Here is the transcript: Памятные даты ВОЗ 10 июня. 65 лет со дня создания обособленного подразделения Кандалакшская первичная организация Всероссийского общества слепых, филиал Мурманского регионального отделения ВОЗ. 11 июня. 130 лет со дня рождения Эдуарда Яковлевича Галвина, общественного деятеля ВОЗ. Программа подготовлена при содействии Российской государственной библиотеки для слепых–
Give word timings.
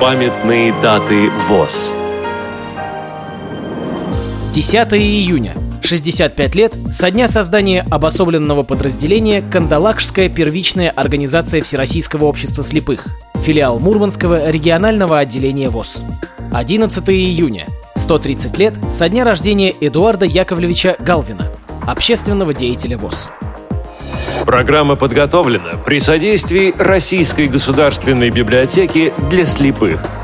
Памятные 0.00 0.72
даты 0.80 1.28
ВОЗ 1.46 1.94
10 4.54 4.74
июня. 4.94 5.54
65 5.82 6.54
лет 6.54 6.72
со 6.72 7.10
дня 7.10 7.28
создания 7.28 7.84
обособленного 7.90 8.62
подразделения 8.62 9.42
Кандалакшская 9.42 10.30
первичная 10.30 10.88
организация 10.88 11.60
Всероссийского 11.60 12.24
общества 12.24 12.64
слепых, 12.64 13.08
филиал 13.44 13.78
Мурманского 13.78 14.48
регионального 14.48 15.18
отделения 15.18 15.68
ВОЗ. 15.68 16.02
11 16.50 17.10
июня. 17.10 17.66
130 17.94 18.56
лет 18.56 18.72
со 18.90 19.06
дня 19.10 19.24
рождения 19.24 19.74
Эдуарда 19.82 20.24
Яковлевича 20.24 20.96
Галвина, 20.98 21.44
общественного 21.86 22.54
деятеля 22.54 22.96
ВОЗ. 22.96 23.30
Программа 24.44 24.96
подготовлена 24.96 25.72
при 25.84 26.00
содействии 26.00 26.74
Российской 26.78 27.46
государственной 27.46 28.30
библиотеки 28.30 29.12
для 29.30 29.46
слепых– 29.46 30.00